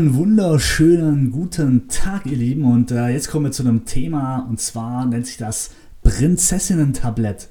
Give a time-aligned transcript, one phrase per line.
[0.00, 2.64] Einen wunderschönen guten Tag, ihr Lieben.
[2.64, 5.72] Und äh, jetzt kommen wir zu einem Thema und zwar nennt sich das
[6.02, 7.50] Prinzessinnen-Tablett.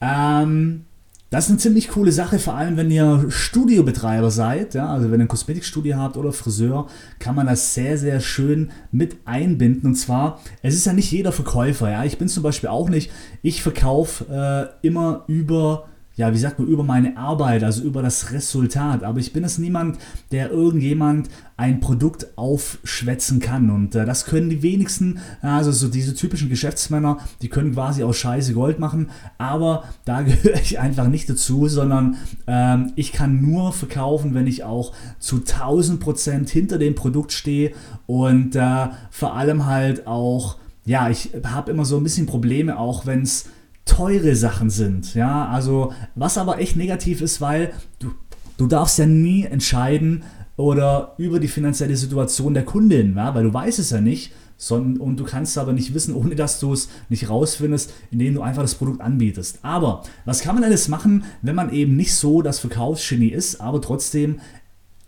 [0.00, 0.86] Ähm,
[1.30, 5.20] das ist eine ziemlich coole Sache, vor allem wenn ihr Studiobetreiber seid, ja, also wenn
[5.20, 6.88] ihr ein Kosmetikstudio habt oder Friseur,
[7.20, 9.90] kann man das sehr, sehr schön mit einbinden.
[9.90, 12.02] Und zwar, es ist ja nicht jeder Verkäufer, ja.
[12.02, 15.84] Ich bin zum Beispiel auch nicht, ich verkaufe äh, immer über
[16.14, 19.02] ja, wie sagt man, über meine Arbeit, also über das Resultat.
[19.02, 19.98] Aber ich bin es niemand,
[20.30, 23.70] der irgendjemand ein Produkt aufschwätzen kann.
[23.70, 28.16] Und äh, das können die wenigsten, also so diese typischen Geschäftsmänner, die können quasi aus
[28.16, 29.10] Scheiße Gold machen.
[29.38, 34.64] Aber da gehöre ich einfach nicht dazu, sondern ähm, ich kann nur verkaufen, wenn ich
[34.64, 37.72] auch zu 1000 Prozent hinter dem Produkt stehe
[38.06, 43.06] und äh, vor allem halt auch, ja, ich habe immer so ein bisschen Probleme, auch
[43.06, 43.46] wenn es
[43.84, 45.14] teure Sachen sind.
[45.14, 48.12] Ja, also was aber echt negativ ist, weil du,
[48.56, 50.22] du darfst ja nie entscheiden
[50.56, 54.32] oder über die finanzielle Situation der Kundin, ja, weil du weißt es ja nicht.
[54.58, 58.42] Sondern, und du kannst aber nicht wissen, ohne dass du es nicht rausfindest, indem du
[58.42, 59.58] einfach das Produkt anbietest.
[59.62, 63.80] Aber was kann man alles machen, wenn man eben nicht so das Verkaufsgenie ist, aber
[63.80, 64.38] trotzdem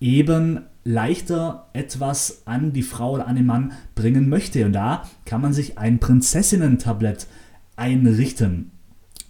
[0.00, 4.66] eben leichter etwas an die Frau oder an den Mann bringen möchte?
[4.66, 7.28] Und da kann man sich ein Prinzessinnen-Tablett
[7.76, 8.70] einrichten.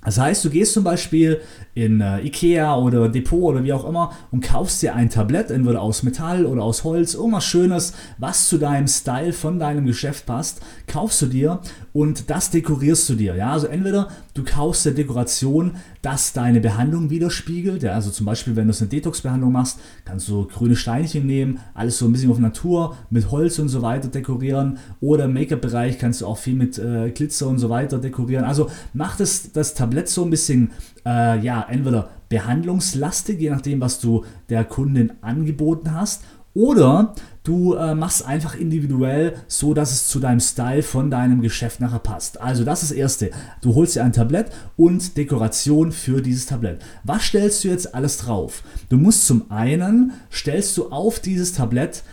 [0.04, 1.40] Das heißt, du gehst zum Beispiel
[1.72, 5.80] in äh, Ikea oder Depot oder wie auch immer und kaufst dir ein Tablett, entweder
[5.80, 10.60] aus Metall oder aus Holz, irgendwas Schönes, was zu deinem Style von deinem Geschäft passt,
[10.86, 11.60] kaufst du dir
[11.94, 13.34] und das dekorierst du dir.
[13.34, 17.82] Ja, also entweder du kaufst dir Dekoration, das deine Behandlung widerspiegelt.
[17.82, 21.98] Ja, also zum Beispiel, wenn du eine Detox-Behandlung machst, kannst du grüne Steinchen nehmen, alles
[21.98, 24.78] so ein bisschen auf Natur, mit Holz und so weiter dekorieren.
[25.00, 28.44] Oder im Make-up-Bereich kannst du auch viel mit äh, Glitzer und so weiter dekorieren.
[28.44, 30.70] Also mach das, das Tablett so ein bisschen,
[31.06, 36.22] äh, ja, entweder behandlungslastig, je nachdem, was du der Kundin angeboten hast,
[36.54, 41.80] oder du äh, machst einfach individuell so, dass es zu deinem Style von deinem Geschäft
[41.80, 42.40] nachher passt.
[42.40, 43.30] Also das ist das Erste.
[43.60, 46.80] Du holst dir ein Tablett und Dekoration für dieses Tablett.
[47.02, 48.62] Was stellst du jetzt alles drauf?
[48.88, 52.04] Du musst zum einen, stellst du auf dieses Tablett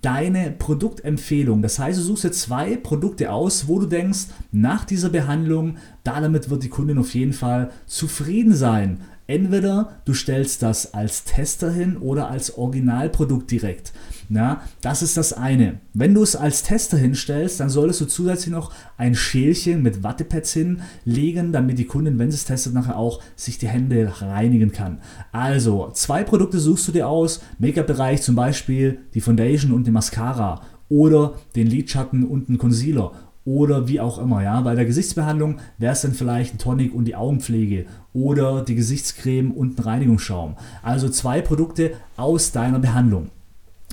[0.00, 1.62] deine Produktempfehlung.
[1.62, 6.50] Das heißt, du suchst dir zwei Produkte aus, wo du denkst, nach dieser Behandlung, damit
[6.50, 9.00] wird die Kundin auf jeden Fall zufrieden sein.
[9.26, 13.92] Entweder du stellst das als Tester hin oder als Originalprodukt direkt.
[14.28, 15.80] Na, das ist das eine.
[15.94, 20.52] Wenn du es als Tester hinstellst, dann solltest du zusätzlich noch ein Schälchen mit Wattepads
[20.52, 25.00] hinlegen, damit die Kundin, wenn sie es testet, nachher auch sich die Hände reinigen kann.
[25.32, 27.42] Also, zwei Produkte suchst du dir aus.
[27.58, 33.12] Make-up-Bereich zum Beispiel die Foundation und die Mascara oder den Lidschatten und den Concealer
[33.44, 34.42] oder wie auch immer.
[34.42, 34.60] Ja?
[34.60, 39.50] Bei der Gesichtsbehandlung wäre es dann vielleicht ein Tonic und die Augenpflege oder die Gesichtscreme
[39.50, 40.56] und ein Reinigungsschaum.
[40.82, 43.30] Also zwei Produkte aus deiner Behandlung.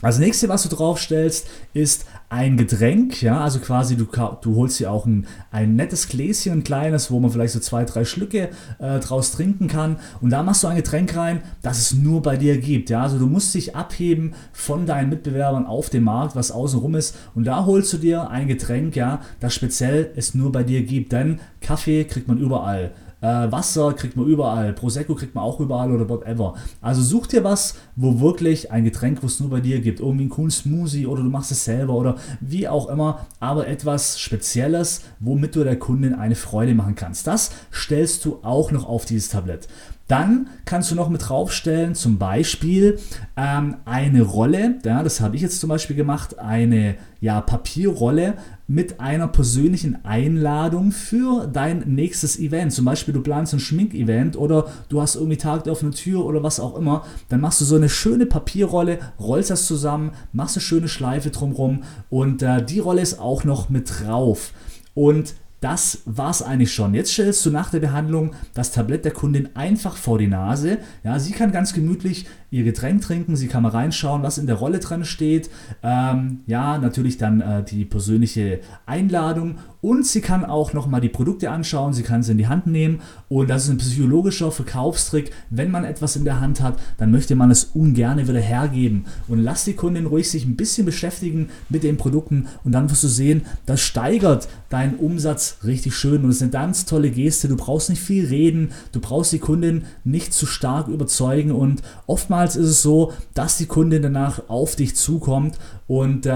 [0.02, 4.92] Das nächste, was du draufstellst, ist ein Getränk, ja, also quasi du, du holst dir
[4.92, 8.50] auch ein, ein nettes Gläschen, ein kleines, wo man vielleicht so zwei, drei Schlücke
[8.80, 9.98] äh, draus trinken kann.
[10.22, 13.20] Und da machst du ein Getränk rein, das es nur bei dir gibt, ja, also
[13.20, 17.18] du musst dich abheben von deinen Mitbewerbern auf dem Markt, was außenrum ist.
[17.36, 21.12] Und da holst du dir ein Getränk, ja, das speziell es nur bei dir gibt,
[21.12, 25.91] denn Kaffee kriegt man überall, äh, Wasser kriegt man überall, Prosecco kriegt man auch überall
[25.91, 26.56] oder whatever.
[26.81, 30.00] Also such dir was, wo wirklich ein Getränk, wo es nur bei dir gibt.
[30.00, 34.19] Irgendwie einen coolen Smoothie oder du machst es selber oder wie auch immer, aber etwas
[34.19, 37.28] Spezielles, womit du der Kundin eine Freude machen kannst.
[37.28, 39.68] Das stellst du auch noch auf dieses Tablett.
[40.09, 42.97] Dann kannst du noch mit draufstellen, zum Beispiel
[43.38, 48.34] ähm, eine Rolle, ja, das habe ich jetzt zum Beispiel gemacht, eine ja, Papierrolle
[48.66, 52.74] mit einer persönlichen Einladung für dein nächstes Event.
[52.74, 56.42] Zum Beispiel du planst ein Schminkevent oder du hast irgendwie Tag der offenen Tür oder
[56.42, 57.06] was auch immer.
[57.30, 61.84] Dann machst du so eine schöne Papierrolle, rollst das zusammen, machst eine schöne Schleife drumherum
[62.10, 64.54] und äh, die Rolle ist auch noch mit drauf.
[64.95, 66.94] Und das war's eigentlich schon.
[66.94, 70.78] Jetzt stellst du nach der Behandlung das Tablett der Kundin einfach vor die Nase.
[71.04, 74.56] Ja, sie kann ganz gemütlich ihr Getränk trinken, sie kann mal reinschauen, was in der
[74.56, 75.50] Rolle dran steht.
[75.84, 81.50] Ähm, ja, natürlich dann äh, die persönliche Einladung und sie kann auch nochmal die Produkte
[81.52, 85.31] anschauen, sie kann sie in die Hand nehmen und das ist ein psychologischer Verkaufstrick.
[85.50, 89.40] Wenn man etwas in der Hand hat, dann möchte man es ungern wieder hergeben und
[89.40, 93.08] lass die Kundin ruhig sich ein bisschen beschäftigen mit den Produkten und dann wirst du
[93.08, 97.48] sehen, das steigert deinen Umsatz richtig schön und es ist eine ganz tolle Geste.
[97.48, 102.56] Du brauchst nicht viel reden, du brauchst die Kundin nicht zu stark überzeugen und oftmals
[102.56, 106.30] ist es so, dass die Kundin danach auf dich zukommt und äh,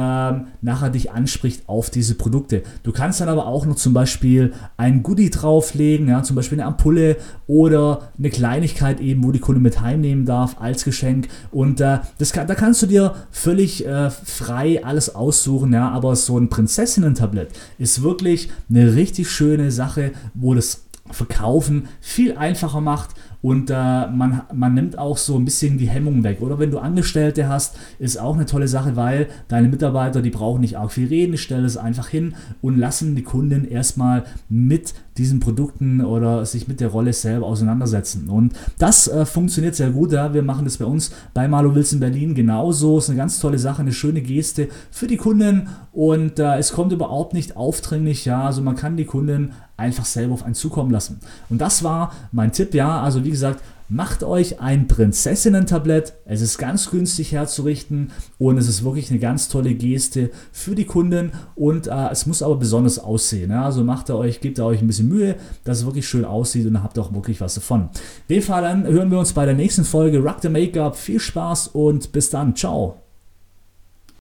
[0.61, 2.63] nachher dich anspricht auf diese Produkte.
[2.81, 6.67] Du kannst dann aber auch noch zum Beispiel ein Goodie drauflegen, ja, zum Beispiel eine
[6.67, 11.27] Ampulle oder eine Kleinigkeit eben, wo die Kunde mit heimnehmen darf als Geschenk.
[11.51, 16.15] Und äh, das kann, da kannst du dir völlig äh, frei alles aussuchen, ja, aber
[16.15, 23.11] so ein Prinzessinnen-Tablett ist wirklich eine richtig schöne Sache, wo das Verkaufen viel einfacher macht
[23.43, 26.37] und äh, man, man nimmt auch so ein bisschen die Hemmung weg.
[26.39, 30.61] Oder wenn du Angestellte hast, ist auch eine tolle Sache, weil deine Mitarbeiter, die brauchen
[30.61, 35.41] nicht arg viel reden, stellen es einfach hin und lassen die Kunden erstmal mit diesen
[35.41, 38.29] Produkten oder sich mit der Rolle selber auseinandersetzen.
[38.29, 40.13] Und das äh, funktioniert sehr gut.
[40.13, 40.33] Ja.
[40.33, 42.97] Wir machen das bei uns bei Malo Wills in Berlin genauso.
[42.97, 46.93] Ist eine ganz tolle Sache, eine schöne Geste für die Kunden und äh, es kommt
[46.93, 48.23] überhaupt nicht aufdringlich.
[48.23, 51.19] Ja, also man kann die Kunden einfach selber auf einen zukommen lassen.
[51.49, 56.13] Und das war mein Tipp, ja, also wie gesagt, macht euch ein Prinzessinnen-Tablett.
[56.25, 60.85] Es ist ganz günstig herzurichten und es ist wirklich eine ganz tolle Geste für die
[60.85, 63.51] Kunden und äh, es muss aber besonders aussehen.
[63.51, 63.65] Ja?
[63.65, 66.65] Also macht ihr euch, gebt ihr euch ein bisschen Mühe, dass es wirklich schön aussieht
[66.65, 67.89] und habt auch wirklich was davon.
[68.27, 70.95] In dem Fall dann hören wir uns bei der nächsten Folge Rock the Make-up.
[70.95, 72.55] Viel Spaß und bis dann.
[72.55, 73.02] Ciao.